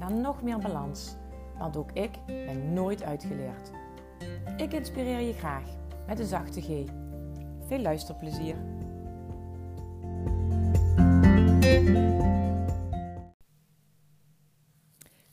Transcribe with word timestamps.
naar 0.00 0.12
nog 0.12 0.42
meer 0.42 0.58
balans. 0.58 1.14
Want 1.58 1.76
ook 1.76 1.90
ik 1.92 2.10
ben 2.26 2.72
nooit 2.72 3.02
uitgeleerd. 3.02 3.70
Ik 4.56 4.72
inspireer 4.72 5.20
je 5.20 5.32
graag 5.32 5.64
met 6.06 6.18
een 6.18 6.26
zachte 6.26 6.60
G. 6.60 6.66
Veel 7.66 7.78
luisterplezier. 7.78 8.56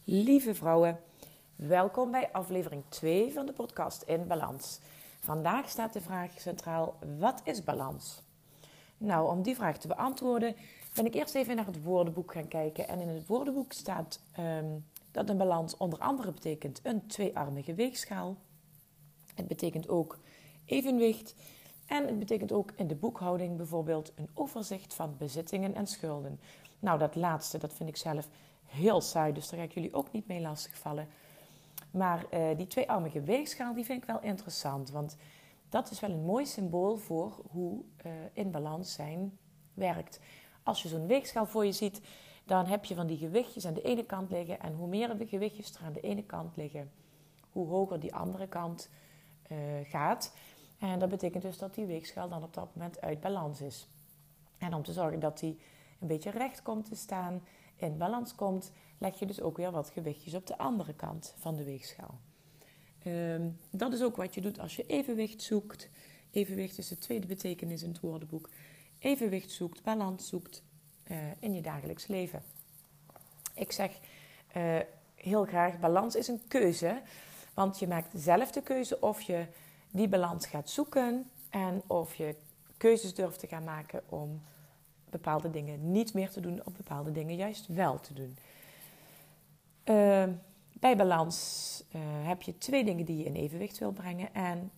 Lieve 0.03 0.55
vrouwen, 0.55 0.99
welkom 1.55 2.11
bij 2.11 2.31
aflevering 2.31 2.83
2 2.89 3.33
van 3.33 3.45
de 3.45 3.53
podcast 3.53 4.01
In 4.01 4.27
Balans. 4.27 4.79
Vandaag 5.19 5.69
staat 5.69 5.93
de 5.93 6.01
vraag 6.01 6.31
centraal: 6.39 6.95
wat 7.19 7.41
is 7.43 7.63
balans? 7.63 8.23
Nou, 8.97 9.29
om 9.29 9.41
die 9.41 9.55
vraag 9.55 9.77
te 9.77 9.87
beantwoorden 9.87 10.55
ben 10.97 11.05
ik 11.05 11.13
eerst 11.13 11.35
even 11.35 11.55
naar 11.55 11.65
het 11.65 11.83
woordenboek 11.83 12.31
gaan 12.31 12.47
kijken. 12.47 12.87
En 12.87 12.99
in 12.99 13.07
het 13.07 13.27
woordenboek 13.27 13.73
staat 13.73 14.21
um, 14.39 14.85
dat 15.11 15.29
een 15.29 15.37
balans 15.37 15.77
onder 15.77 15.99
andere 15.99 16.31
betekent 16.31 16.79
een 16.83 17.07
tweearmige 17.07 17.73
weegschaal. 17.73 18.37
Het 19.35 19.47
betekent 19.47 19.89
ook 19.89 20.19
evenwicht. 20.65 21.35
En 21.85 22.07
het 22.07 22.19
betekent 22.19 22.51
ook 22.51 22.71
in 22.75 22.87
de 22.87 22.95
boekhouding 22.95 23.57
bijvoorbeeld 23.57 24.11
een 24.15 24.29
overzicht 24.33 24.93
van 24.93 25.15
bezittingen 25.17 25.75
en 25.75 25.87
schulden. 25.87 26.39
Nou, 26.79 26.99
dat 26.99 27.15
laatste, 27.15 27.57
dat 27.57 27.73
vind 27.73 27.89
ik 27.89 27.97
zelf 27.97 28.29
heel 28.65 29.01
saai, 29.01 29.33
dus 29.33 29.49
daar 29.49 29.59
ga 29.59 29.65
ik 29.65 29.73
jullie 29.73 29.93
ook 29.93 30.11
niet 30.11 30.27
mee 30.27 30.41
lastigvallen. 30.41 31.07
Maar 31.91 32.25
uh, 32.33 32.57
die 32.57 32.67
tweearmige 32.67 33.21
weegschaal, 33.21 33.73
die 33.73 33.85
vind 33.85 34.01
ik 34.01 34.07
wel 34.07 34.21
interessant, 34.21 34.89
want 34.89 35.17
dat 35.69 35.91
is 35.91 35.99
wel 35.99 36.11
een 36.11 36.25
mooi 36.25 36.45
symbool 36.45 36.97
voor 36.97 37.41
hoe 37.51 37.81
uh, 38.05 38.11
in 38.33 38.51
balans 38.51 38.93
zijn 38.93 39.37
werkt. 39.73 40.19
Als 40.67 40.81
je 40.81 40.87
zo'n 40.87 41.07
weegschaal 41.07 41.45
voor 41.45 41.65
je 41.65 41.71
ziet, 41.71 42.01
dan 42.45 42.65
heb 42.65 42.85
je 42.85 42.95
van 42.95 43.07
die 43.07 43.17
gewichtjes 43.17 43.65
aan 43.65 43.73
de 43.73 43.81
ene 43.81 44.05
kant 44.05 44.31
liggen. 44.31 44.59
En 44.59 44.73
hoe 44.73 44.87
meer 44.87 45.17
de 45.17 45.27
gewichtjes 45.27 45.75
er 45.75 45.83
aan 45.83 45.93
de 45.93 45.99
ene 45.99 46.23
kant 46.23 46.55
liggen, 46.55 46.91
hoe 47.51 47.67
hoger 47.67 47.99
die 47.99 48.15
andere 48.15 48.47
kant 48.47 48.89
uh, 49.51 49.57
gaat. 49.83 50.35
En 50.79 50.99
dat 50.99 51.09
betekent 51.09 51.43
dus 51.43 51.57
dat 51.57 51.75
die 51.75 51.85
weegschaal 51.85 52.29
dan 52.29 52.43
op 52.43 52.53
dat 52.53 52.75
moment 52.75 53.01
uit 53.01 53.19
balans 53.19 53.61
is. 53.61 53.87
En 54.57 54.73
om 54.73 54.83
te 54.83 54.93
zorgen 54.93 55.19
dat 55.19 55.39
die 55.39 55.59
een 55.99 56.07
beetje 56.07 56.29
recht 56.29 56.61
komt 56.61 56.85
te 56.85 56.95
staan, 56.95 57.43
in 57.75 57.97
balans 57.97 58.35
komt, 58.35 58.71
leg 58.97 59.19
je 59.19 59.25
dus 59.25 59.41
ook 59.41 59.57
weer 59.57 59.71
wat 59.71 59.89
gewichtjes 59.89 60.33
op 60.33 60.47
de 60.47 60.57
andere 60.57 60.93
kant 60.93 61.33
van 61.37 61.55
de 61.55 61.63
weegschaal. 61.63 62.19
Um, 63.05 63.57
dat 63.71 63.93
is 63.93 64.03
ook 64.03 64.15
wat 64.15 64.33
je 64.33 64.41
doet 64.41 64.59
als 64.59 64.75
je 64.75 64.85
evenwicht 64.85 65.41
zoekt. 65.41 65.89
Evenwicht 66.31 66.77
is 66.77 66.87
de 66.87 66.97
tweede 66.97 67.27
betekenis 67.27 67.83
in 67.83 67.89
het 67.89 67.99
woordenboek 67.99 68.49
evenwicht 68.99 69.51
zoekt, 69.51 69.83
balans 69.83 70.27
zoekt 70.27 70.63
uh, 71.11 71.17
in 71.39 71.53
je 71.53 71.61
dagelijks 71.61 72.07
leven. 72.07 72.43
Ik 73.53 73.71
zeg 73.71 73.91
uh, 74.57 74.77
heel 75.15 75.45
graag: 75.45 75.79
balans 75.79 76.15
is 76.15 76.27
een 76.27 76.41
keuze. 76.47 77.01
Want 77.53 77.79
je 77.79 77.87
maakt 77.87 78.11
zelf 78.13 78.51
de 78.51 78.61
keuze 78.61 79.01
of 79.01 79.21
je 79.21 79.45
die 79.91 80.07
balans 80.07 80.45
gaat 80.45 80.69
zoeken 80.69 81.29
en 81.49 81.81
of 81.87 82.15
je 82.15 82.35
keuzes 82.77 83.13
durft 83.13 83.39
te 83.39 83.47
gaan 83.47 83.63
maken 83.63 84.01
om 84.09 84.41
bepaalde 85.09 85.49
dingen 85.49 85.91
niet 85.91 86.13
meer 86.13 86.29
te 86.29 86.39
doen 86.39 86.61
of 86.65 86.73
bepaalde 86.73 87.11
dingen 87.11 87.35
juist 87.35 87.67
wel 87.67 87.99
te 87.99 88.13
doen. 88.13 88.37
Uh, 89.85 90.23
bij 90.73 90.97
balans 90.97 91.83
heb 92.23 92.41
je 92.41 92.57
twee 92.57 92.83
dingen 92.83 93.05
die 93.05 93.17
je 93.17 93.23
in 93.23 93.35
evenwicht 93.35 93.77
wil 93.77 93.91
brengen. 93.91 94.33
En 94.33 94.71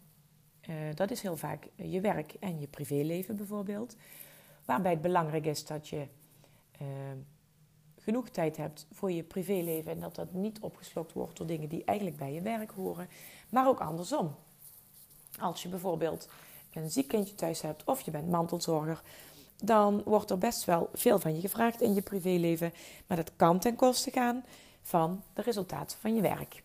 uh, 0.70 0.76
dat 0.96 1.12
is 1.12 1.22
heel 1.22 1.38
vaak 1.38 1.68
je 1.76 2.02
werk 2.02 2.34
en 2.40 2.60
je 2.60 2.68
privéleven 2.68 3.36
bijvoorbeeld. 3.36 3.96
Waarbij 4.66 4.92
het 4.92 5.02
belangrijk 5.02 5.46
is 5.46 5.66
dat 5.66 5.88
je 5.88 6.08
uh, 6.82 6.88
genoeg 7.98 8.30
tijd 8.30 8.58
hebt 8.58 8.88
voor 8.92 9.12
je 9.12 9.24
privéleven 9.24 9.92
en 9.92 10.00
dat 10.00 10.16
dat 10.16 10.34
niet 10.34 10.60
opgeslokt 10.60 11.14
wordt 11.14 11.38
door 11.38 11.48
dingen 11.48 11.70
die 11.70 11.84
eigenlijk 11.84 12.18
bij 12.18 12.34
je 12.34 12.42
werk 12.42 12.72
horen. 12.72 13.08
Maar 13.50 13.68
ook 13.68 13.80
andersom. 13.80 14.36
Als 15.40 15.64
je 15.64 15.70
bijvoorbeeld 15.70 16.30
een 16.74 16.92
ziek 16.92 17.08
kindje 17.08 17.36
thuis 17.36 17.62
hebt 17.62 17.84
of 17.84 18.02
je 18.02 18.12
bent 18.12 18.30
mantelzorger, 18.30 19.02
dan 19.64 20.02
wordt 20.06 20.30
er 20.30 20.38
best 20.38 20.66
wel 20.66 20.90
veel 20.94 21.20
van 21.20 21.36
je 21.36 21.42
gevraagd 21.42 21.82
in 21.82 21.94
je 21.94 22.02
privéleven. 22.02 22.74
Maar 23.08 23.18
dat 23.18 23.32
kan 23.36 23.60
ten 23.60 23.76
koste 23.76 24.12
gaan 24.12 24.46
van 24.82 25.24
de 25.34 25.42
resultaten 25.42 25.98
van 26.00 26.16
je 26.16 26.22
werk. 26.22 26.64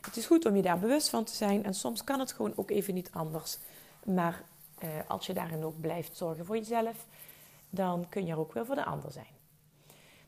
Het 0.00 0.16
is 0.16 0.26
goed 0.26 0.46
om 0.46 0.56
je 0.56 0.62
daar 0.62 0.78
bewust 0.78 1.08
van 1.08 1.24
te 1.24 1.34
zijn 1.34 1.64
en 1.64 1.74
soms 1.74 2.04
kan 2.04 2.20
het 2.20 2.32
gewoon 2.32 2.52
ook 2.56 2.70
even 2.70 2.94
niet 2.94 3.10
anders. 3.12 3.58
Maar 4.04 4.44
eh, 4.78 4.88
als 5.08 5.26
je 5.26 5.32
daarin 5.32 5.64
ook 5.64 5.80
blijft 5.80 6.16
zorgen 6.16 6.46
voor 6.46 6.56
jezelf, 6.56 7.06
dan 7.70 8.08
kun 8.08 8.26
je 8.26 8.32
er 8.32 8.38
ook 8.38 8.52
weer 8.52 8.66
voor 8.66 8.74
de 8.74 8.84
ander 8.84 9.12
zijn. 9.12 9.38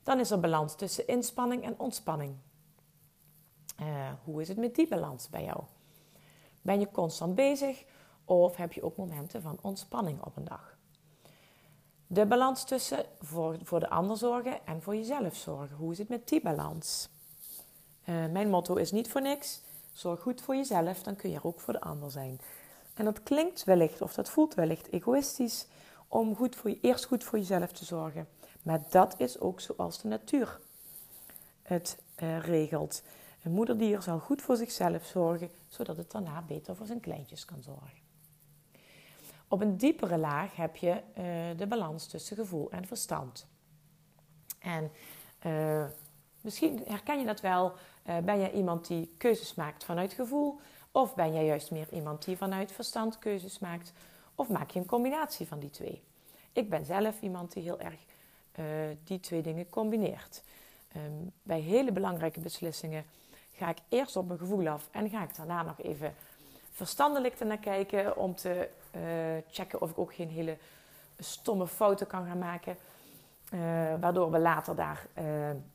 Dan 0.02 0.20
is 0.20 0.30
er 0.30 0.40
balans 0.40 0.74
tussen 0.74 1.06
inspanning 1.06 1.64
en 1.64 1.78
ontspanning. 1.78 2.34
Uh, 3.80 3.86
hoe 4.24 4.40
is 4.40 4.48
het 4.48 4.56
met 4.56 4.74
die 4.74 4.88
balans 4.88 5.28
bij 5.28 5.44
jou? 5.44 5.62
Ben 6.62 6.80
je 6.80 6.90
constant 6.90 7.34
bezig 7.34 7.84
of 8.24 8.56
heb 8.56 8.72
je 8.72 8.82
ook 8.82 8.96
momenten 8.96 9.42
van 9.42 9.58
ontspanning 9.60 10.22
op 10.22 10.36
een 10.36 10.44
dag? 10.44 10.76
De 12.06 12.26
balans 12.26 12.64
tussen 12.64 13.04
voor, 13.20 13.58
voor 13.62 13.80
de 13.80 13.88
ander 13.88 14.16
zorgen 14.16 14.66
en 14.66 14.82
voor 14.82 14.96
jezelf 14.96 15.36
zorgen. 15.36 15.76
Hoe 15.76 15.92
is 15.92 15.98
het 15.98 16.08
met 16.08 16.28
die 16.28 16.40
balans? 16.42 17.08
Uh, 18.04 18.26
mijn 18.26 18.48
motto 18.48 18.74
is 18.74 18.92
niet 18.92 19.08
voor 19.08 19.22
niks. 19.22 19.60
Zorg 19.92 20.20
goed 20.20 20.40
voor 20.40 20.56
jezelf, 20.56 21.02
dan 21.02 21.16
kun 21.16 21.30
je 21.30 21.36
er 21.36 21.46
ook 21.46 21.60
voor 21.60 21.72
de 21.72 21.80
ander 21.80 22.10
zijn. 22.10 22.40
En 22.94 23.04
dat 23.04 23.22
klinkt 23.22 23.64
wellicht 23.64 24.02
of 24.02 24.14
dat 24.14 24.30
voelt 24.30 24.54
wellicht 24.54 24.92
egoïstisch 24.92 25.66
om 26.08 26.36
goed 26.36 26.56
voor 26.56 26.70
je, 26.70 26.78
eerst 26.80 27.04
goed 27.04 27.24
voor 27.24 27.38
jezelf 27.38 27.72
te 27.72 27.84
zorgen. 27.84 28.28
Maar 28.62 28.80
dat 28.90 29.14
is 29.18 29.40
ook 29.40 29.60
zoals 29.60 30.00
de 30.00 30.08
natuur 30.08 30.60
het 31.62 31.98
uh, 32.22 32.38
regelt. 32.38 33.02
Een 33.42 33.52
moederdier 33.52 34.02
zal 34.02 34.18
goed 34.18 34.42
voor 34.42 34.56
zichzelf 34.56 35.04
zorgen, 35.04 35.50
zodat 35.68 35.96
het 35.96 36.10
daarna 36.10 36.42
beter 36.42 36.76
voor 36.76 36.86
zijn 36.86 37.00
kleintjes 37.00 37.44
kan 37.44 37.62
zorgen. 37.62 38.00
Op 39.48 39.60
een 39.60 39.76
diepere 39.76 40.18
laag 40.18 40.56
heb 40.56 40.76
je 40.76 40.90
uh, 40.90 41.24
de 41.58 41.66
balans 41.66 42.06
tussen 42.06 42.36
gevoel 42.36 42.70
en 42.70 42.86
verstand. 42.86 43.46
En 44.58 44.90
Misschien 46.42 46.82
herken 46.86 47.18
je 47.18 47.26
dat 47.26 47.40
wel. 47.40 47.72
Uh, 48.08 48.18
ben 48.18 48.38
jij 48.38 48.52
iemand 48.52 48.86
die 48.86 49.14
keuzes 49.18 49.54
maakt 49.54 49.84
vanuit 49.84 50.12
gevoel? 50.12 50.60
Of 50.90 51.14
ben 51.14 51.32
jij 51.32 51.44
juist 51.44 51.70
meer 51.70 51.88
iemand 51.92 52.24
die 52.24 52.36
vanuit 52.36 52.72
verstand 52.72 53.18
keuzes 53.18 53.58
maakt? 53.58 53.92
Of 54.34 54.48
maak 54.48 54.70
je 54.70 54.78
een 54.78 54.86
combinatie 54.86 55.46
van 55.46 55.58
die 55.58 55.70
twee? 55.70 56.02
Ik 56.52 56.70
ben 56.70 56.84
zelf 56.84 57.20
iemand 57.20 57.52
die 57.52 57.62
heel 57.62 57.80
erg 57.80 58.00
uh, 58.58 58.64
die 59.04 59.20
twee 59.20 59.42
dingen 59.42 59.68
combineert. 59.68 60.42
Um, 60.96 61.32
bij 61.42 61.60
hele 61.60 61.92
belangrijke 61.92 62.40
beslissingen 62.40 63.04
ga 63.52 63.68
ik 63.68 63.78
eerst 63.88 64.16
op 64.16 64.26
mijn 64.26 64.38
gevoel 64.38 64.68
af 64.68 64.88
en 64.90 65.10
ga 65.10 65.22
ik 65.22 65.36
daarna 65.36 65.62
nog 65.62 65.80
even 65.80 66.14
verstandelijk 66.70 67.40
ernaar 67.40 67.58
kijken 67.58 68.16
om 68.16 68.34
te 68.34 68.68
uh, 68.96 69.02
checken 69.50 69.80
of 69.80 69.90
ik 69.90 69.98
ook 69.98 70.14
geen 70.14 70.30
hele 70.30 70.56
stomme 71.18 71.66
fouten 71.66 72.06
kan 72.06 72.26
gaan 72.26 72.38
maken. 72.38 72.76
Waardoor 74.00 74.30
we 74.30 74.38
later 74.38 74.74
daar 74.76 75.06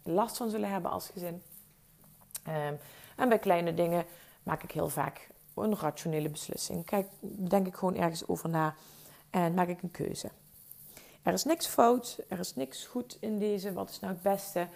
last 0.03 0.37
van 0.37 0.49
zullen 0.49 0.69
hebben 0.69 0.91
als 0.91 1.09
gezin. 1.09 1.41
Uh, 2.47 2.67
en 3.15 3.29
bij 3.29 3.39
kleine 3.39 3.73
dingen 3.73 4.05
maak 4.43 4.63
ik 4.63 4.71
heel 4.71 4.89
vaak 4.89 5.27
een 5.55 5.77
rationele 5.79 6.29
beslissing. 6.29 6.85
Kijk, 6.85 7.07
denk 7.21 7.67
ik 7.67 7.75
gewoon 7.75 7.95
ergens 7.95 8.27
over 8.27 8.49
na 8.49 8.75
en 9.29 9.53
maak 9.53 9.67
ik 9.67 9.81
een 9.81 9.91
keuze. 9.91 10.29
Er 11.23 11.33
is 11.33 11.43
niks 11.43 11.67
fout, 11.67 12.19
er 12.27 12.39
is 12.39 12.55
niks 12.55 12.85
goed 12.85 13.17
in 13.19 13.39
deze. 13.39 13.73
Wat 13.73 13.89
is 13.89 13.99
nou 13.99 14.13
het 14.13 14.21
beste? 14.21 14.67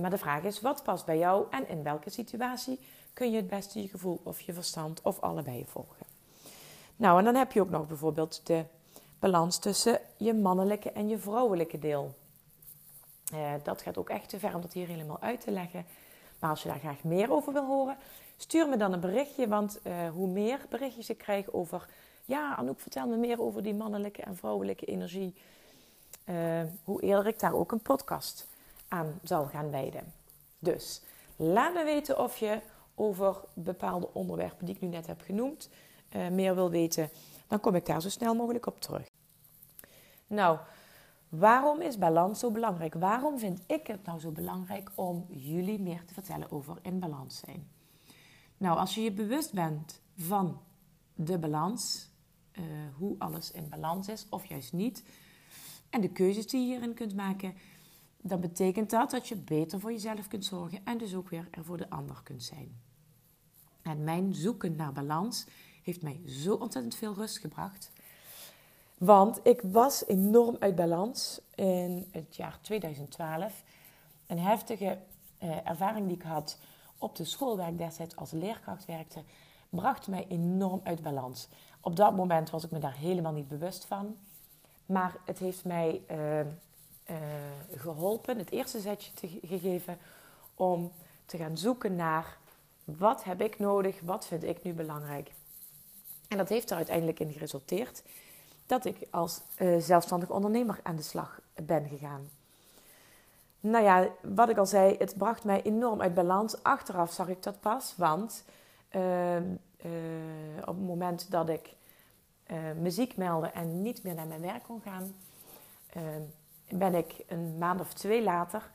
maar 0.00 0.10
de 0.10 0.18
vraag 0.18 0.42
is, 0.42 0.60
wat 0.60 0.82
past 0.82 1.04
bij 1.04 1.18
jou 1.18 1.46
en 1.50 1.68
in 1.68 1.82
welke 1.82 2.10
situatie 2.10 2.80
kun 3.12 3.30
je 3.30 3.36
het 3.36 3.48
beste 3.48 3.82
je 3.82 3.88
gevoel 3.88 4.20
of 4.22 4.40
je 4.40 4.52
verstand 4.52 5.02
of 5.02 5.20
allebei 5.20 5.64
volgen? 5.66 6.06
Nou, 6.96 7.18
en 7.18 7.24
dan 7.24 7.34
heb 7.34 7.52
je 7.52 7.60
ook 7.60 7.70
nog 7.70 7.86
bijvoorbeeld 7.86 8.46
de 8.46 8.64
balans 9.18 9.58
tussen 9.58 10.00
je 10.16 10.34
mannelijke 10.34 10.90
en 10.90 11.08
je 11.08 11.18
vrouwelijke 11.18 11.78
deel. 11.78 12.14
Uh, 13.34 13.52
dat 13.62 13.82
gaat 13.82 13.98
ook 13.98 14.08
echt 14.08 14.28
te 14.28 14.38
ver 14.38 14.54
om 14.54 14.60
dat 14.60 14.72
hier 14.72 14.86
helemaal 14.86 15.20
uit 15.20 15.40
te 15.40 15.50
leggen. 15.50 15.86
Maar 16.38 16.50
als 16.50 16.62
je 16.62 16.68
daar 16.68 16.78
graag 16.78 17.04
meer 17.04 17.32
over 17.32 17.52
wil 17.52 17.66
horen, 17.66 17.96
stuur 18.36 18.68
me 18.68 18.76
dan 18.76 18.92
een 18.92 19.00
berichtje. 19.00 19.48
Want 19.48 19.80
uh, 19.86 20.08
hoe 20.08 20.28
meer 20.28 20.60
berichtjes 20.68 21.10
ik 21.10 21.18
krijg 21.18 21.52
over... 21.52 21.88
Ja, 22.24 22.56
Anouk, 22.56 22.80
vertel 22.80 23.06
me 23.06 23.16
meer 23.16 23.40
over 23.40 23.62
die 23.62 23.74
mannelijke 23.74 24.22
en 24.22 24.36
vrouwelijke 24.36 24.84
energie. 24.84 25.34
Uh, 26.24 26.62
hoe 26.84 27.02
eerder 27.02 27.26
ik 27.26 27.40
daar 27.40 27.54
ook 27.54 27.72
een 27.72 27.80
podcast 27.80 28.48
aan 28.88 29.20
zal 29.22 29.46
gaan 29.46 29.70
wijden. 29.70 30.12
Dus, 30.58 31.02
Laat 31.36 31.74
me 31.74 31.84
weten 31.84 32.18
of 32.18 32.36
je 32.36 32.60
over 32.94 33.36
bepaalde 33.54 34.08
onderwerpen 34.12 34.66
die 34.66 34.74
ik 34.74 34.80
nu 34.80 34.88
net 34.88 35.06
heb 35.06 35.20
genoemd 35.20 35.68
uh, 36.16 36.28
meer 36.28 36.54
wil 36.54 36.70
weten. 36.70 37.10
Dan 37.48 37.60
kom 37.60 37.74
ik 37.74 37.86
daar 37.86 38.02
zo 38.02 38.08
snel 38.08 38.34
mogelijk 38.34 38.66
op 38.66 38.80
terug. 38.80 39.06
Nou, 40.26 40.58
waarom 41.28 41.80
is 41.80 41.98
balans 41.98 42.38
zo 42.38 42.50
belangrijk? 42.50 42.94
Waarom 42.94 43.38
vind 43.38 43.60
ik 43.66 43.86
het 43.86 44.04
nou 44.04 44.20
zo 44.20 44.30
belangrijk 44.30 44.90
om 44.94 45.26
jullie 45.28 45.80
meer 45.80 46.04
te 46.04 46.14
vertellen 46.14 46.50
over 46.50 46.78
in 46.82 46.98
balans 46.98 47.38
zijn? 47.38 47.68
Nou, 48.56 48.78
als 48.78 48.94
je 48.94 49.00
je 49.00 49.12
bewust 49.12 49.52
bent 49.52 50.00
van 50.16 50.60
de 51.14 51.38
balans, 51.38 52.10
uh, 52.52 52.64
hoe 52.96 53.14
alles 53.18 53.50
in 53.50 53.68
balans 53.68 54.08
is 54.08 54.26
of 54.30 54.46
juist 54.46 54.72
niet, 54.72 55.04
en 55.90 56.00
de 56.00 56.12
keuzes 56.12 56.46
die 56.46 56.60
je 56.60 56.66
hierin 56.66 56.94
kunt 56.94 57.14
maken, 57.14 57.54
dan 58.20 58.40
betekent 58.40 58.90
dat 58.90 59.10
dat 59.10 59.28
je 59.28 59.36
beter 59.36 59.80
voor 59.80 59.92
jezelf 59.92 60.28
kunt 60.28 60.44
zorgen 60.44 60.80
en 60.84 60.98
dus 60.98 61.14
ook 61.14 61.28
weer 61.28 61.48
er 61.50 61.64
voor 61.64 61.76
de 61.76 61.90
ander 61.90 62.20
kunt 62.22 62.42
zijn. 62.42 62.80
En 63.82 64.04
mijn 64.04 64.34
zoeken 64.34 64.76
naar 64.76 64.92
balans 64.92 65.46
heeft 65.82 66.02
mij 66.02 66.20
zo 66.26 66.54
ontzettend 66.54 66.94
veel 66.94 67.14
rust 67.14 67.38
gebracht. 67.38 67.90
Want 68.98 69.40
ik 69.42 69.60
was 69.62 70.06
enorm 70.06 70.56
uit 70.58 70.74
balans 70.74 71.40
in 71.54 72.08
het 72.12 72.36
jaar 72.36 72.58
2012. 72.60 73.62
Een 74.26 74.38
heftige 74.38 74.98
eh, 75.38 75.68
ervaring 75.68 76.06
die 76.06 76.16
ik 76.16 76.22
had 76.22 76.58
op 76.98 77.16
de 77.16 77.24
school 77.24 77.56
waar 77.56 77.68
ik 77.68 77.78
destijds 77.78 78.16
als 78.16 78.30
leerkracht 78.30 78.84
werkte, 78.84 79.22
bracht 79.68 80.06
mij 80.06 80.26
enorm 80.28 80.80
uit 80.84 81.02
balans. 81.02 81.48
Op 81.80 81.96
dat 81.96 82.16
moment 82.16 82.50
was 82.50 82.64
ik 82.64 82.70
me 82.70 82.78
daar 82.78 82.96
helemaal 82.96 83.32
niet 83.32 83.48
bewust 83.48 83.84
van. 83.84 84.16
Maar 84.86 85.16
het 85.24 85.38
heeft 85.38 85.64
mij 85.64 86.02
uh, 86.10 86.40
uh, 86.40 86.46
geholpen, 87.74 88.38
het 88.38 88.50
eerste 88.50 88.80
zetje 88.80 89.12
te 89.12 89.38
gegeven, 89.42 89.98
om 90.54 90.92
te 91.26 91.36
gaan 91.36 91.58
zoeken 91.58 91.96
naar 91.96 92.38
wat 92.84 93.24
heb 93.24 93.40
ik 93.40 93.58
nodig, 93.58 94.00
wat 94.00 94.26
vind 94.26 94.44
ik 94.44 94.62
nu 94.62 94.72
belangrijk. 94.72 95.32
En 96.28 96.36
dat 96.36 96.48
heeft 96.48 96.70
er 96.70 96.76
uiteindelijk 96.76 97.20
in 97.20 97.32
geresulteerd 97.32 98.02
dat 98.66 98.84
ik 98.84 98.96
als 99.10 99.40
uh, 99.58 99.80
zelfstandig 99.80 100.30
ondernemer 100.30 100.80
aan 100.82 100.96
de 100.96 101.02
slag 101.02 101.40
ben 101.62 101.88
gegaan. 101.88 102.30
Nou 103.60 103.84
ja, 103.84 104.08
wat 104.22 104.48
ik 104.48 104.56
al 104.56 104.66
zei, 104.66 104.96
het 104.98 105.16
bracht 105.16 105.44
mij 105.44 105.62
enorm 105.62 106.00
uit 106.00 106.14
balans. 106.14 106.62
Achteraf 106.62 107.12
zag 107.12 107.28
ik 107.28 107.42
dat 107.42 107.60
pas, 107.60 107.94
want 107.96 108.44
uh, 108.90 109.36
uh, 109.36 109.42
op 110.60 110.66
het 110.66 110.86
moment 110.86 111.30
dat 111.30 111.48
ik 111.48 111.74
muziek 112.76 113.16
meldde 113.16 113.48
en 113.48 113.82
niet 113.82 114.02
meer 114.02 114.14
naar 114.14 114.26
mijn 114.26 114.40
werk 114.40 114.62
kon 114.62 114.80
gaan, 114.80 115.14
ben 116.68 116.94
ik 116.94 117.24
een 117.26 117.58
maand 117.58 117.80
of 117.80 117.92
twee 117.92 118.22
later 118.22 118.70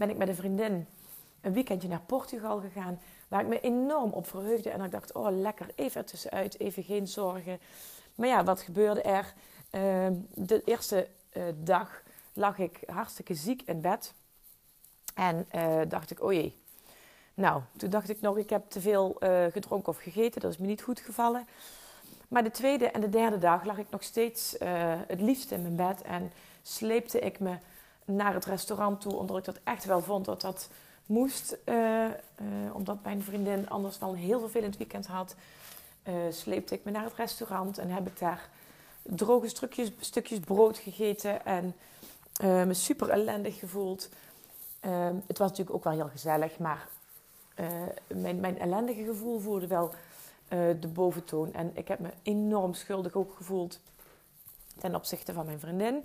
ben 0.00 0.10
ik 0.10 0.16
met 0.16 0.28
een 0.28 0.34
vriendin 0.34 0.86
een 1.40 1.52
weekendje 1.52 1.88
naar 1.88 2.02
Portugal 2.06 2.60
gegaan. 2.60 3.00
Waar 3.28 3.40
ik 3.40 3.46
me 3.46 3.60
enorm 3.60 4.10
op 4.10 4.26
verheugde. 4.26 4.70
En 4.70 4.84
ik 4.84 4.90
dacht, 4.90 5.12
oh 5.12 5.30
lekker, 5.30 5.66
even 5.74 6.04
tussenuit, 6.04 6.60
even 6.60 6.82
geen 6.82 7.08
zorgen. 7.08 7.58
Maar 8.20 8.28
ja, 8.28 8.44
wat 8.44 8.60
gebeurde 8.60 9.02
er? 9.02 9.34
Ehm, 9.70 10.14
de 10.34 10.62
eerste 10.64 11.08
uh, 11.32 11.42
dag 11.56 12.02
lag 12.32 12.58
ik 12.58 12.80
hartstikke 12.86 13.34
ziek 13.34 13.62
in 13.62 13.80
bed. 13.80 14.14
En 15.14 15.46
uh, 15.54 15.80
dacht 15.88 16.10
ik, 16.10 16.22
oh 16.22 16.32
jee. 16.32 16.56
Nou, 17.34 17.62
toen 17.76 17.90
dacht 17.90 18.08
ik 18.08 18.20
nog, 18.20 18.36
ik 18.36 18.50
heb 18.50 18.70
te 18.70 18.80
veel 18.80 19.16
uh, 19.20 19.44
gedronken 19.50 19.92
of 19.92 19.98
gegeten. 19.98 20.40
Dat 20.40 20.50
is 20.50 20.58
me 20.58 20.66
niet 20.66 20.82
goed 20.82 21.00
gevallen. 21.00 21.46
Maar 22.28 22.42
de 22.42 22.50
tweede 22.50 22.90
en 22.90 23.00
de 23.00 23.08
derde 23.08 23.38
dag 23.38 23.64
lag 23.64 23.78
ik 23.78 23.90
nog 23.90 24.02
steeds 24.02 24.56
het 25.06 25.20
liefst 25.20 25.50
in 25.50 25.62
mijn 25.62 25.76
bed. 25.76 26.02
En 26.02 26.32
sleepte 26.62 27.18
ik 27.18 27.38
me 27.38 27.56
naar 28.04 28.34
het 28.34 28.44
restaurant 28.44 29.00
toe. 29.00 29.16
Omdat 29.16 29.36
ik 29.38 29.44
dat 29.44 29.60
echt 29.64 29.84
wel 29.84 30.02
vond 30.02 30.24
dat 30.24 30.40
dat 30.40 30.68
moest, 31.06 31.56
omdat 32.72 33.02
mijn 33.02 33.22
vriendin 33.22 33.70
anders 33.70 33.98
dan 33.98 34.14
heel 34.14 34.40
vervelend 34.40 34.76
weekend 34.76 35.06
had, 35.06 35.34
uh, 36.10 36.32
sleepte 36.32 36.74
ik 36.74 36.84
me 36.84 36.90
naar 36.90 37.04
het 37.04 37.14
restaurant 37.14 37.78
en 37.78 37.88
heb 37.88 38.06
ik 38.06 38.18
daar 38.18 38.48
droge 39.02 39.48
stukjes, 39.48 39.92
stukjes 40.00 40.40
brood 40.40 40.78
gegeten 40.78 41.44
en 41.44 41.74
me 42.66 42.74
super 42.74 43.08
ellendig 43.08 43.58
gevoeld. 43.58 44.08
Ehm, 44.80 45.14
het 45.26 45.38
was 45.38 45.48
natuurlijk 45.48 45.76
ook 45.76 45.84
wel 45.84 45.92
heel 45.92 46.08
gezellig, 46.08 46.58
maar 46.58 46.88
mijn, 48.06 48.40
mijn 48.40 48.58
ellendige 48.58 49.04
gevoel 49.04 49.38
voerde 49.38 49.66
wel 49.66 49.90
de 50.80 50.88
boventoon. 50.92 51.52
En 51.52 51.70
ik 51.74 51.88
heb 51.88 51.98
me 51.98 52.08
enorm 52.22 52.74
schuldig 52.74 53.14
ook 53.14 53.34
gevoeld 53.36 53.80
ten 54.78 54.94
opzichte 54.94 55.32
van 55.32 55.46
mijn 55.46 55.60
vriendin. 55.60 56.04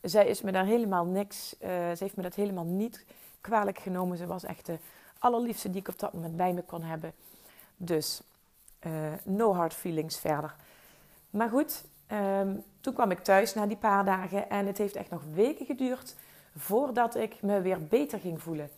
Zij 0.00 0.26
is 0.26 0.42
me 0.42 0.52
daar 0.52 0.64
helemaal 0.64 1.04
niks, 1.04 1.54
ze 1.58 1.96
heeft 1.98 2.16
me 2.16 2.22
dat 2.22 2.34
helemaal 2.34 2.64
niet 2.64 3.04
kwalijk 3.40 3.78
genomen. 3.78 4.16
Ze 4.16 4.26
was 4.26 4.44
echt 4.44 4.66
de 4.66 4.78
allerliefste 5.18 5.70
die 5.70 5.80
ik 5.80 5.88
op 5.88 5.98
dat 5.98 6.12
moment 6.12 6.36
bij 6.36 6.52
me 6.52 6.62
kon 6.62 6.82
hebben. 6.82 7.12
Dus 7.76 8.20
uh, 8.86 8.92
no 9.24 9.54
hard 9.54 9.74
feelings 9.74 10.18
verder. 10.18 10.54
Maar 11.30 11.48
goed, 11.48 11.84
um, 12.12 12.64
toen 12.80 12.94
kwam 12.94 13.10
ik 13.10 13.18
thuis 13.18 13.54
na 13.54 13.66
die 13.66 13.76
paar 13.76 14.04
dagen 14.04 14.50
en 14.50 14.66
het 14.66 14.78
heeft 14.78 14.96
echt 14.96 15.10
nog 15.10 15.22
weken 15.34 15.66
geduurd 15.66 16.16
voordat 16.56 17.14
ik 17.14 17.42
me 17.42 17.60
weer 17.60 17.86
beter 17.86 18.18
ging 18.18 18.42
voelen. 18.42 18.70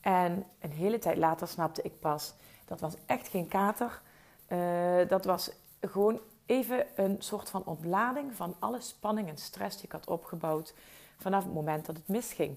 En 0.00 0.46
een 0.60 0.72
hele 0.72 0.98
tijd 0.98 1.16
later 1.16 1.48
snapte 1.48 1.82
ik 1.82 2.00
pas, 2.00 2.34
dat 2.64 2.80
was 2.80 2.94
echt 3.06 3.28
geen 3.28 3.48
kater. 3.48 4.00
Uh, 4.48 5.08
dat 5.08 5.24
was 5.24 5.50
gewoon 5.80 6.20
even 6.46 6.86
een 6.94 7.16
soort 7.18 7.50
van 7.50 7.64
ontlading 7.64 8.34
van 8.34 8.56
alle 8.58 8.80
spanning 8.80 9.28
en 9.28 9.38
stress 9.38 9.76
die 9.76 9.84
ik 9.84 9.92
had 9.92 10.06
opgebouwd 10.06 10.74
vanaf 11.18 11.44
het 11.44 11.54
moment 11.54 11.86
dat 11.86 11.96
het 11.96 12.08
misging 12.08 12.56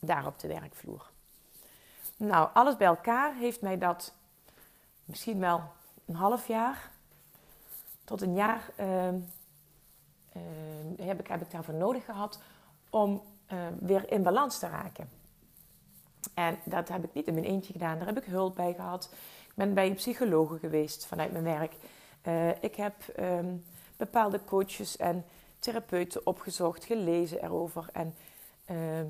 daar 0.00 0.26
op 0.26 0.38
de 0.38 0.48
werkvloer. 0.48 1.10
Nou, 2.16 2.48
alles 2.52 2.76
bij 2.76 2.86
elkaar 2.86 3.34
heeft 3.34 3.60
mij 3.60 3.78
dat 3.78 4.14
misschien 5.04 5.38
wel 5.38 5.62
een 6.06 6.14
half 6.14 6.46
jaar 6.48 6.90
tot 8.04 8.22
een 8.22 8.34
jaar 8.34 8.70
uh, 8.80 8.86
uh, 8.86 9.12
heb, 10.96 11.20
ik, 11.20 11.26
heb 11.26 11.40
ik 11.40 11.50
daarvoor 11.50 11.74
nodig 11.74 12.04
gehad 12.04 12.40
om 12.90 13.22
uh, 13.52 13.58
weer 13.80 14.12
in 14.12 14.22
balans 14.22 14.58
te 14.58 14.68
raken. 14.68 15.08
En 16.34 16.58
dat 16.64 16.88
heb 16.88 17.04
ik 17.04 17.14
niet 17.14 17.26
in 17.26 17.34
mijn 17.34 17.46
eentje 17.46 17.72
gedaan, 17.72 17.98
daar 17.98 18.06
heb 18.06 18.18
ik 18.18 18.24
hulp 18.24 18.54
bij 18.54 18.74
gehad. 18.74 19.08
Ik 19.46 19.54
ben 19.54 19.74
bij 19.74 19.86
een 19.86 19.94
psycholoog 19.94 20.60
geweest 20.60 21.06
vanuit 21.06 21.32
mijn 21.32 21.44
werk. 21.44 21.74
Uh, 22.26 22.62
ik 22.62 22.74
heb 22.74 22.94
bepaalde 23.96 24.44
coaches 24.44 24.96
en 24.96 25.24
therapeuten 25.58 26.26
opgezocht, 26.26 26.84
gelezen 26.84 27.42
erover. 27.42 27.88
En 27.92 28.14
ehm, 28.64 29.06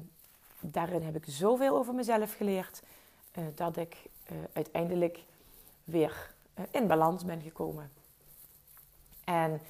daarin 0.61 1.03
heb 1.03 1.17
ik 1.17 1.25
zoveel 1.27 1.77
over 1.77 1.95
mezelf 1.95 2.37
geleerd 2.37 2.83
uh, 3.39 3.45
dat 3.55 3.77
ik 3.77 3.97
uh, 4.33 4.39
uiteindelijk 4.53 5.19
weer 5.85 6.35
uh, 6.59 6.65
in 6.71 6.87
balans 6.87 7.25
ben 7.25 7.41
gekomen. 7.41 7.91
En 9.25 9.61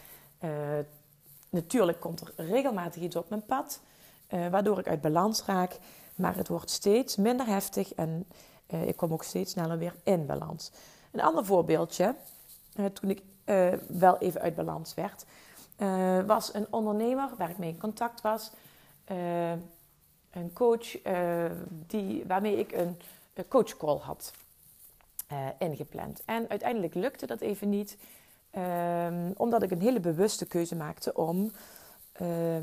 natuurlijk 1.48 2.00
komt 2.00 2.20
er 2.20 2.32
regelmatig 2.36 3.02
iets 3.02 3.16
op 3.16 3.28
mijn 3.28 3.44
pad, 3.44 3.80
waardoor 4.28 4.78
ik 4.78 4.88
uit 4.88 5.00
balans 5.00 5.44
raak, 5.44 5.78
maar 6.14 6.36
het 6.36 6.48
wordt 6.48 6.70
steeds 6.70 7.16
minder 7.16 7.46
heftig 7.46 7.94
en 7.94 8.26
ik 8.66 8.96
kom 8.96 9.12
ook 9.12 9.22
steeds 9.22 9.52
sneller 9.52 9.78
weer 9.78 9.94
in 10.02 10.26
balans. 10.26 10.70
Een 11.10 11.20
ander 11.20 11.44
voorbeeldje, 11.44 12.14
toen 12.92 13.10
ik 13.10 13.22
wel 13.88 14.18
even 14.18 14.40
uit 14.40 14.54
balans 14.54 14.94
werd, 14.94 15.24
was 16.26 16.54
een 16.54 16.66
ondernemer 16.70 17.30
waar 17.38 17.50
ik 17.50 17.58
mee 17.58 17.70
in 17.70 17.78
contact 17.78 18.20
was 18.20 18.50
een 20.30 20.52
coach 20.52 20.96
die, 21.86 22.24
waarmee 22.26 22.56
ik 22.56 22.72
een, 22.72 22.98
een 23.34 23.48
coachcall 23.48 23.98
had 23.98 24.32
uh, 25.32 25.48
ingepland. 25.58 26.22
En 26.24 26.48
uiteindelijk 26.48 26.94
lukte 26.94 27.26
dat 27.26 27.40
even 27.40 27.68
niet, 27.68 27.98
um, 28.56 29.32
omdat 29.36 29.62
ik 29.62 29.70
een 29.70 29.80
hele 29.80 30.00
bewuste 30.00 30.46
keuze 30.46 30.76
maakte 30.76 31.14
om 31.14 31.52
uh, 32.22 32.56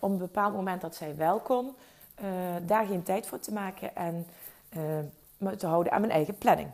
op 0.00 0.10
een 0.10 0.18
bepaald 0.18 0.54
moment 0.54 0.80
dat 0.80 0.94
zij 0.94 1.16
wel 1.16 1.40
kon, 1.40 1.74
daar 2.66 2.86
geen 2.86 3.02
tijd 3.02 3.26
voor 3.26 3.40
te 3.40 3.52
maken 3.52 3.96
en 3.96 4.26
me 5.36 5.56
te 5.56 5.66
houden 5.66 5.92
aan 5.92 6.00
mijn 6.00 6.12
eigen 6.12 6.38
planning. 6.38 6.70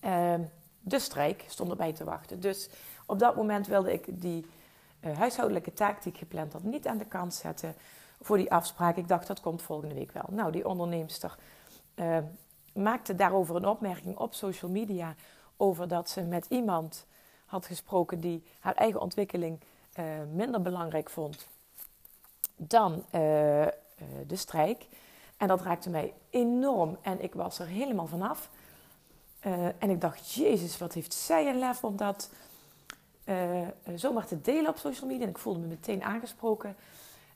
Ehm, 0.00 0.40
de 0.80 0.98
strijk 0.98 1.44
stond 1.48 1.70
erbij 1.70 1.92
te 1.92 2.04
wachten. 2.04 2.40
Dus 2.40 2.68
op 3.06 3.18
dat 3.18 3.36
moment 3.36 3.66
wilde 3.66 3.92
ik 3.92 4.20
die 4.20 4.46
huishoudelijke 5.00 5.72
taak 5.72 6.02
die 6.02 6.12
ik 6.12 6.18
gepland 6.18 6.52
had 6.52 6.62
niet 6.62 6.86
aan 6.86 6.98
de 6.98 7.04
kant 7.04 7.34
zetten 7.34 7.74
voor 8.20 8.36
die 8.36 8.52
afspraak. 8.52 8.96
Ik 8.96 9.08
dacht, 9.08 9.26
dat 9.26 9.40
komt 9.40 9.62
volgende 9.62 9.94
week 9.94 10.12
wel. 10.12 10.26
Nou, 10.28 10.52
die 10.52 10.68
onderneemster 10.68 11.36
maakte 12.72 13.14
daarover 13.14 13.56
een 13.56 13.66
opmerking 13.66 14.16
op 14.16 14.34
social 14.34 14.70
media. 14.70 15.14
Over 15.56 15.88
dat 15.88 16.10
ze 16.10 16.22
met 16.22 16.46
iemand 16.48 17.06
had 17.46 17.66
gesproken 17.66 18.20
die 18.20 18.42
haar 18.60 18.74
eigen 18.74 19.00
ontwikkeling 19.00 19.60
uh, 19.98 20.04
minder 20.32 20.62
belangrijk 20.62 21.10
vond 21.10 21.48
dan 22.56 22.92
uh, 22.92 23.02
de 24.26 24.36
strijk. 24.36 24.86
En 25.36 25.48
dat 25.48 25.62
raakte 25.62 25.90
mij 25.90 26.14
enorm. 26.30 26.98
En 27.02 27.22
ik 27.22 27.34
was 27.34 27.58
er 27.58 27.66
helemaal 27.66 28.06
vanaf. 28.06 28.50
en 29.78 29.90
ik 29.90 30.00
dacht, 30.00 30.32
Jezus, 30.32 30.78
wat 30.78 30.92
heeft 30.92 31.14
zij 31.14 31.48
een 31.48 31.58
lef 31.58 31.84
om 31.84 31.96
dat 31.96 32.30
zomaar 33.94 34.26
te 34.26 34.40
delen 34.40 34.68
op 34.68 34.76
social 34.76 35.08
media. 35.08 35.24
En 35.24 35.30
ik 35.30 35.38
voelde 35.38 35.58
me 35.58 35.66
meteen 35.66 36.02
aangesproken. 36.02 36.76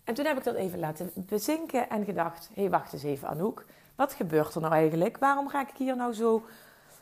En 0.05 0.15
toen 0.15 0.25
heb 0.25 0.37
ik 0.37 0.45
dat 0.45 0.55
even 0.55 0.79
laten 0.79 1.13
bezinken 1.15 1.91
en 1.91 2.05
gedacht: 2.05 2.49
hé, 2.55 2.61
hey, 2.61 2.71
wacht 2.71 2.93
eens 2.93 3.03
even, 3.03 3.29
Anouk. 3.29 3.65
Wat 3.95 4.13
gebeurt 4.13 4.55
er 4.55 4.61
nou 4.61 4.73
eigenlijk? 4.73 5.19
Waarom 5.19 5.49
ga 5.49 5.61
ik 5.61 5.77
hier 5.77 5.97
nou 5.97 6.13
zo 6.13 6.47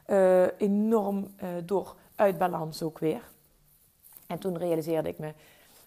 uh, 0.06 0.60
enorm 0.60 1.34
uh, 1.42 1.48
door 1.64 1.96
uit 2.14 2.38
balans 2.38 2.82
ook 2.82 2.98
weer? 2.98 3.30
En 4.26 4.38
toen 4.38 4.58
realiseerde 4.58 5.08
ik 5.08 5.18
me: 5.18 5.34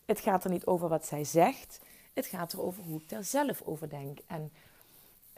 het 0.05 0.19
gaat 0.19 0.43
er 0.43 0.49
niet 0.49 0.65
over 0.65 0.89
wat 0.89 1.05
zij 1.05 1.23
zegt, 1.23 1.81
het 2.13 2.25
gaat 2.25 2.53
er 2.53 2.61
over 2.61 2.83
hoe 2.83 3.01
ik 3.01 3.11
er 3.11 3.23
zelf 3.23 3.61
over 3.61 3.89
denk. 3.89 4.19
En 4.27 4.51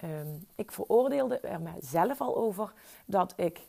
um, 0.04 0.48
ik 0.56 0.72
veroordeelde 0.72 1.40
er 1.40 1.62
mezelf 1.62 2.22
al 2.22 2.38
over 2.38 2.74
dat 3.06 3.34
ik 3.36 3.60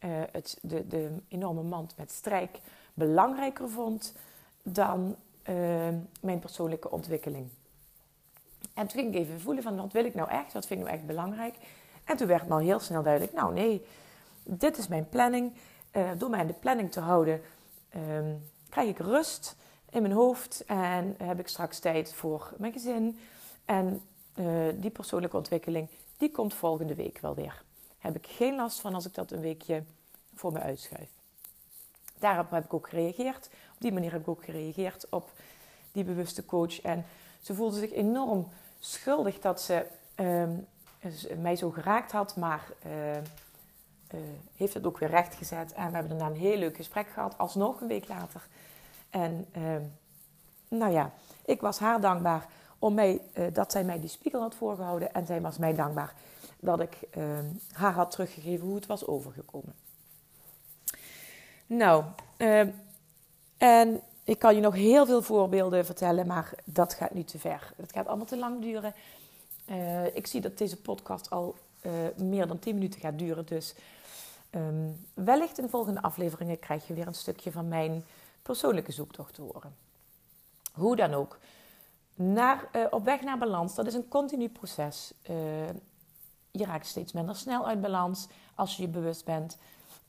uh, 0.00 0.10
het, 0.32 0.58
de, 0.62 0.86
de 0.86 1.16
enorme 1.28 1.62
mand 1.62 1.96
met 1.96 2.10
strijk 2.10 2.60
belangrijker 2.94 3.70
vond 3.70 4.14
dan 4.62 5.16
uh, 5.48 5.88
mijn 6.20 6.38
persoonlijke 6.38 6.90
ontwikkeling. 6.90 7.48
En 8.76 8.86
toen 8.86 9.00
ging 9.00 9.14
ik 9.14 9.20
even 9.20 9.40
voelen 9.40 9.62
van 9.62 9.76
wat 9.76 9.92
wil 9.92 10.04
ik 10.04 10.14
nou 10.14 10.30
echt, 10.30 10.52
wat 10.52 10.66
vind 10.66 10.80
ik 10.80 10.86
nou 10.86 10.98
echt 10.98 11.06
belangrijk. 11.06 11.54
En 12.04 12.16
toen 12.16 12.26
werd 12.26 12.46
me 12.46 12.54
al 12.54 12.58
heel 12.58 12.80
snel 12.80 13.02
duidelijk, 13.02 13.32
nou 13.32 13.52
nee, 13.52 13.86
dit 14.42 14.78
is 14.78 14.88
mijn 14.88 15.08
planning. 15.08 15.52
Uh, 15.92 16.10
door 16.18 16.30
mij 16.30 16.40
in 16.40 16.46
de 16.46 16.52
planning 16.52 16.92
te 16.92 17.00
houden, 17.00 17.40
um, 17.96 18.50
krijg 18.68 18.88
ik 18.88 18.98
rust 18.98 19.56
in 19.90 20.02
mijn 20.02 20.14
hoofd 20.14 20.64
en 20.66 21.14
heb 21.22 21.38
ik 21.38 21.48
straks 21.48 21.78
tijd 21.78 22.14
voor 22.14 22.52
mijn 22.56 22.72
gezin. 22.72 23.18
En 23.64 24.02
uh, 24.34 24.46
die 24.74 24.90
persoonlijke 24.90 25.36
ontwikkeling, 25.36 25.88
die 26.16 26.30
komt 26.30 26.54
volgende 26.54 26.94
week 26.94 27.18
wel 27.18 27.34
weer. 27.34 27.62
Heb 27.98 28.16
ik 28.16 28.26
geen 28.26 28.56
last 28.56 28.80
van 28.80 28.94
als 28.94 29.06
ik 29.06 29.14
dat 29.14 29.30
een 29.30 29.40
weekje 29.40 29.82
voor 30.34 30.52
me 30.52 30.60
uitschuif. 30.60 31.08
Daarop 32.18 32.50
heb 32.50 32.64
ik 32.64 32.74
ook 32.74 32.88
gereageerd. 32.88 33.46
Op 33.74 33.80
die 33.80 33.92
manier 33.92 34.12
heb 34.12 34.20
ik 34.20 34.28
ook 34.28 34.44
gereageerd 34.44 35.06
op 35.10 35.30
die 35.92 36.04
bewuste 36.04 36.44
coach. 36.44 36.80
En 36.80 37.04
ze 37.42 37.54
voelde 37.54 37.78
zich 37.78 37.92
enorm 37.92 38.48
schuldig 38.90 39.38
dat 39.38 39.60
ze 39.60 39.86
uh, 40.16 40.42
mij 41.38 41.56
zo 41.56 41.70
geraakt 41.70 42.12
had, 42.12 42.36
maar 42.36 42.70
uh, 42.86 43.16
uh, 43.16 43.20
heeft 44.56 44.74
het 44.74 44.86
ook 44.86 44.98
weer 44.98 45.08
rechtgezet. 45.08 45.72
En 45.72 45.86
we 45.86 45.96
hebben 45.96 46.18
daarna 46.18 46.34
een 46.34 46.40
heel 46.40 46.56
leuk 46.56 46.76
gesprek 46.76 47.08
gehad, 47.08 47.38
alsnog 47.38 47.80
een 47.80 47.86
week 47.86 48.08
later. 48.08 48.46
En 49.10 49.46
ehm, 49.52 49.82
nou 50.68 50.92
ja, 50.92 51.10
ik 51.44 51.60
was 51.60 51.78
haar 51.78 52.00
dankbaar 52.00 52.46
om 52.78 52.94
mij, 52.94 53.20
uh, 53.34 53.46
dat 53.52 53.72
zij 53.72 53.84
mij 53.84 54.00
die 54.00 54.08
spiegel 54.08 54.40
had 54.40 54.54
voorgehouden. 54.54 55.14
En 55.14 55.26
zij 55.26 55.40
was 55.40 55.58
mij 55.58 55.74
dankbaar 55.74 56.14
dat 56.60 56.80
ik 56.80 56.98
ehm, 57.10 57.46
haar 57.72 57.92
had 57.92 58.10
teruggegeven 58.10 58.66
hoe 58.66 58.76
het 58.76 58.86
was 58.86 59.06
overgekomen. 59.06 59.74
Nou, 61.66 62.04
en 63.56 64.02
ik 64.26 64.38
kan 64.38 64.54
je 64.54 64.60
nog 64.60 64.74
heel 64.74 65.06
veel 65.06 65.22
voorbeelden 65.22 65.86
vertellen, 65.86 66.26
maar 66.26 66.52
dat 66.64 66.94
gaat 66.94 67.14
nu 67.14 67.24
te 67.24 67.38
ver. 67.38 67.72
Het 67.76 67.92
gaat 67.92 68.06
allemaal 68.06 68.26
te 68.26 68.38
lang 68.38 68.60
duren. 68.60 68.94
Uh, 69.70 70.16
ik 70.16 70.26
zie 70.26 70.40
dat 70.40 70.58
deze 70.58 70.76
podcast 70.76 71.30
al 71.30 71.54
uh, 71.82 71.92
meer 72.16 72.46
dan 72.46 72.58
10 72.58 72.74
minuten 72.74 73.00
gaat 73.00 73.18
duren. 73.18 73.46
Dus 73.46 73.74
um, 74.50 75.06
wellicht 75.14 75.58
in 75.58 75.64
de 75.64 75.70
volgende 75.70 76.02
afleveringen 76.02 76.58
krijg 76.58 76.86
je 76.86 76.94
weer 76.94 77.06
een 77.06 77.14
stukje 77.14 77.52
van 77.52 77.68
mijn 77.68 78.04
persoonlijke 78.42 78.92
zoektocht 78.92 79.34
te 79.34 79.42
horen. 79.42 79.74
Hoe 80.72 80.96
dan 80.96 81.14
ook. 81.14 81.38
Uh, 82.18 82.56
op 82.90 83.04
weg 83.04 83.20
naar 83.20 83.38
balans, 83.38 83.74
dat 83.74 83.86
is 83.86 83.94
een 83.94 84.08
continu 84.08 84.48
proces. 84.48 85.12
je 86.50 86.64
raakt 86.64 86.86
steeds 86.86 87.12
minder 87.12 87.36
snel 87.36 87.66
uit 87.66 87.80
balans 87.80 88.26
als 88.54 88.76
je 88.76 88.82
je 88.82 88.88
bewust 88.88 89.24
bent. 89.24 89.58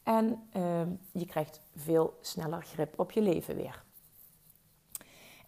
En 0.04 0.48
uh, 0.56 0.82
je 1.12 1.26
krijgt 1.26 1.60
veel 1.76 2.18
sneller 2.22 2.62
grip 2.62 3.00
op 3.00 3.12
je 3.12 3.22
leven 3.22 3.56
weer. 3.56 3.86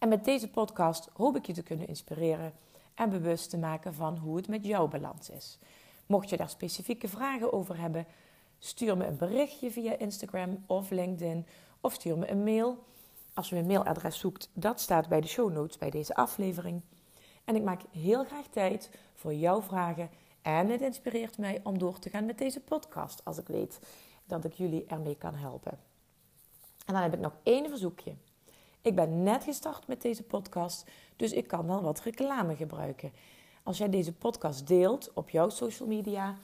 En 0.00 0.08
met 0.08 0.24
deze 0.24 0.48
podcast 0.48 1.08
hoop 1.12 1.36
ik 1.36 1.46
je 1.46 1.52
te 1.52 1.62
kunnen 1.62 1.88
inspireren 1.88 2.52
en 2.94 3.10
bewust 3.10 3.50
te 3.50 3.58
maken 3.58 3.94
van 3.94 4.16
hoe 4.16 4.36
het 4.36 4.48
met 4.48 4.64
jouw 4.64 4.88
balans 4.88 5.30
is. 5.30 5.58
Mocht 6.06 6.30
je 6.30 6.36
daar 6.36 6.48
specifieke 6.48 7.08
vragen 7.08 7.52
over 7.52 7.78
hebben, 7.78 8.06
stuur 8.58 8.96
me 8.96 9.06
een 9.06 9.16
berichtje 9.16 9.70
via 9.70 9.98
Instagram 9.98 10.64
of 10.66 10.90
LinkedIn 10.90 11.46
of 11.80 11.92
stuur 11.92 12.18
me 12.18 12.30
een 12.30 12.44
mail. 12.44 12.84
Als 13.34 13.48
je 13.48 13.54
mijn 13.54 13.66
mailadres 13.66 14.18
zoekt, 14.18 14.50
dat 14.52 14.80
staat 14.80 15.08
bij 15.08 15.20
de 15.20 15.26
show 15.26 15.52
notes 15.52 15.78
bij 15.78 15.90
deze 15.90 16.14
aflevering. 16.14 16.80
En 17.44 17.56
ik 17.56 17.62
maak 17.62 17.80
heel 17.90 18.24
graag 18.24 18.46
tijd 18.46 18.90
voor 19.14 19.34
jouw 19.34 19.62
vragen 19.62 20.10
en 20.42 20.68
het 20.68 20.80
inspireert 20.80 21.38
mij 21.38 21.60
om 21.62 21.78
door 21.78 21.98
te 21.98 22.10
gaan 22.10 22.26
met 22.26 22.38
deze 22.38 22.60
podcast 22.60 23.24
als 23.24 23.38
ik 23.38 23.46
weet 23.46 23.80
dat 24.24 24.44
ik 24.44 24.52
jullie 24.52 24.86
ermee 24.86 25.16
kan 25.16 25.34
helpen. 25.34 25.78
En 26.86 26.94
dan 26.94 27.02
heb 27.02 27.14
ik 27.14 27.20
nog 27.20 27.36
één 27.42 27.68
verzoekje. 27.68 28.14
Ik 28.82 28.94
ben 28.94 29.22
net 29.22 29.44
gestart 29.44 29.86
met 29.86 30.02
deze 30.02 30.22
podcast, 30.22 30.84
dus 31.16 31.32
ik 31.32 31.46
kan 31.46 31.66
wel 31.66 31.82
wat 31.82 32.00
reclame 32.00 32.56
gebruiken. 32.56 33.12
Als 33.62 33.78
jij 33.78 33.88
deze 33.88 34.12
podcast 34.12 34.66
deelt 34.66 35.10
op 35.14 35.30
jouw 35.30 35.48
social 35.48 35.88
media, 35.88 36.34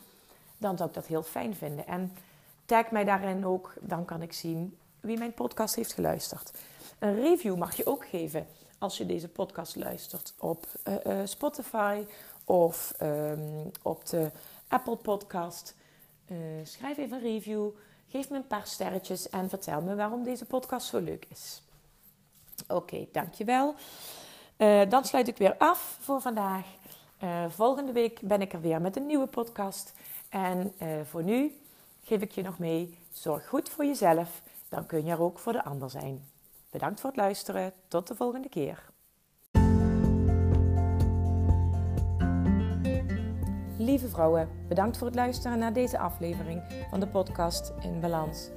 dan 0.59 0.77
zou 0.77 0.89
ik 0.89 0.95
dat 0.95 1.07
heel 1.07 1.23
fijn 1.23 1.55
vinden. 1.55 1.87
En 1.87 2.13
tag 2.65 2.91
mij 2.91 3.05
daarin 3.05 3.47
ook, 3.47 3.75
dan 3.81 4.05
kan 4.05 4.23
ik 4.23 4.33
zien 4.33 4.79
wie 5.01 5.19
mijn 5.19 5.35
podcast 5.35 5.75
heeft 5.75 5.93
geluisterd. 5.93 6.53
Een 6.99 7.15
review 7.15 7.57
mag 7.57 7.77
je 7.77 7.87
ook 7.87 8.07
geven 8.07 8.47
als 8.79 8.99
je 8.99 9.07
deze 9.07 9.29
podcast 9.29 9.77
luistert 9.77 10.35
op 10.39 10.67
uh, 10.89 10.95
uh, 11.07 11.21
Spotify 11.25 12.05
of 12.45 12.95
um, 13.03 13.71
op 13.83 14.07
de 14.07 14.31
Apple 14.69 14.97
Podcast. 14.97 15.75
Uh, 16.27 16.37
schrijf 16.63 16.99
even 16.99 17.17
een 17.17 17.23
review, 17.23 17.69
geef 18.09 18.31
me 18.31 18.37
een 18.37 18.47
paar 18.47 18.67
sterretjes 18.67 19.29
en 19.29 19.49
vertel 19.49 19.81
me 19.81 19.95
waarom 19.95 20.23
deze 20.23 20.45
podcast 20.45 20.87
zo 20.87 20.99
leuk 20.99 21.27
is. 21.29 21.63
Oké, 22.69 23.07
dankjewel. 23.13 23.75
Uh, 24.59 24.81
dan 24.89 25.05
sluit 25.05 25.29
ik 25.29 25.37
weer 25.37 25.57
af 25.59 25.97
voor 26.01 26.21
vandaag. 26.21 26.67
Uh, 27.25 27.45
volgende 27.49 27.93
week 27.93 28.21
ben 28.21 28.41
ik 28.41 28.53
er 28.53 28.61
weer 28.61 28.81
met 28.81 28.97
een 28.97 29.07
nieuwe 29.07 29.27
podcast. 29.27 29.95
En 30.29 30.73
voor 31.05 31.23
nu 31.23 31.57
geef 32.03 32.21
ik 32.21 32.31
je 32.31 32.43
nog 32.43 32.59
mee: 32.59 32.99
zorg 33.13 33.49
goed 33.49 33.69
voor 33.69 33.85
jezelf, 33.85 34.43
dan 34.69 34.87
kun 34.87 35.05
je 35.05 35.11
er 35.11 35.23
ook 35.23 35.39
voor 35.39 35.53
de 35.53 35.65
ander 35.65 35.91
zijn. 35.91 36.29
Bedankt 36.71 37.01
voor 37.01 37.11
het 37.11 37.19
luisteren. 37.19 37.73
Tot 37.89 38.07
de 38.07 38.15
volgende 38.15 38.49
keer. 38.49 38.85
Lieve 43.79 44.09
vrouwen, 44.09 44.49
bedankt 44.69 44.99
voor 44.99 45.07
het 45.07 45.17
luisteren 45.17 45.59
naar 45.59 45.73
deze 45.73 45.99
aflevering 45.99 46.87
van 46.91 47.01
de 47.01 47.09
podcast 47.09 47.73
In 47.81 48.01
Balans. 48.01 48.49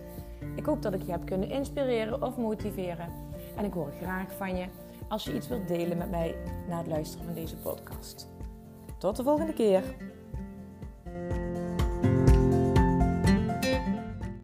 Ik 0.56 0.66
hoop 0.66 0.82
dat 0.82 0.94
ik 0.94 1.01
je 1.01 1.12
heb 1.12 1.25
kunnen 1.25 1.50
inspireren 1.50 2.24
of 2.24 2.38
motiveren. 2.38 3.28
En 3.60 3.66
ik 3.66 3.74
hoor 3.74 3.92
graag 4.01 4.34
van 4.38 4.58
je 4.58 4.66
als 5.08 5.24
je 5.24 5.36
iets 5.36 5.48
wilt 5.48 5.68
delen 5.68 5.98
met 5.98 6.10
mij 6.10 6.36
na 6.68 6.78
het 6.78 6.88
luisteren 6.88 7.25
van 7.25 7.34
deze 7.34 7.56
podcast. 7.56 8.28
Tot 8.98 9.16
de 9.16 9.24
volgende 9.24 9.54
keer. 9.54 9.84